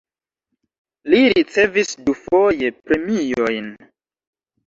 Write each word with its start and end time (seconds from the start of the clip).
Li 1.13 1.19
ricevis 1.33 1.91
dufoje 2.07 2.71
premiojn. 2.87 3.67